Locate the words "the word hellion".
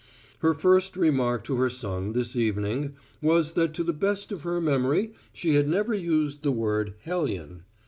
6.41-7.65